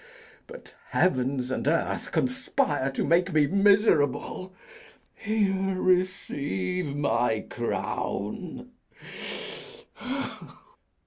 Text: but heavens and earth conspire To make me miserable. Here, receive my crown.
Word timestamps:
but 0.47 0.73
heavens 0.87 1.51
and 1.51 1.67
earth 1.67 2.11
conspire 2.11 2.89
To 2.89 3.03
make 3.05 3.31
me 3.31 3.45
miserable. 3.45 4.51
Here, 5.13 5.79
receive 5.79 6.95
my 6.95 7.41
crown. 7.47 8.71